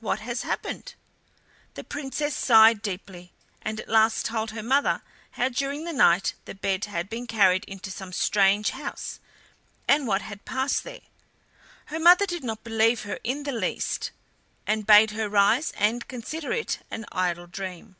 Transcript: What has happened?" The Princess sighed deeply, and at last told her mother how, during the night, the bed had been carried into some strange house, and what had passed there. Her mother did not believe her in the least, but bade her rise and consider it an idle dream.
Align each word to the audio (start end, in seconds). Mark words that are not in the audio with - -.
What 0.00 0.18
has 0.18 0.42
happened?" 0.42 0.94
The 1.74 1.84
Princess 1.84 2.34
sighed 2.34 2.82
deeply, 2.82 3.32
and 3.62 3.78
at 3.78 3.88
last 3.88 4.26
told 4.26 4.50
her 4.50 4.60
mother 4.60 5.00
how, 5.30 5.48
during 5.48 5.84
the 5.84 5.92
night, 5.92 6.34
the 6.44 6.56
bed 6.56 6.86
had 6.86 7.08
been 7.08 7.28
carried 7.28 7.64
into 7.66 7.92
some 7.92 8.12
strange 8.12 8.70
house, 8.70 9.20
and 9.86 10.08
what 10.08 10.22
had 10.22 10.44
passed 10.44 10.82
there. 10.82 11.02
Her 11.84 12.00
mother 12.00 12.26
did 12.26 12.42
not 12.42 12.64
believe 12.64 13.04
her 13.04 13.20
in 13.22 13.44
the 13.44 13.52
least, 13.52 14.10
but 14.66 14.86
bade 14.86 15.12
her 15.12 15.28
rise 15.28 15.70
and 15.76 16.08
consider 16.08 16.50
it 16.50 16.80
an 16.90 17.04
idle 17.12 17.46
dream. 17.46 17.94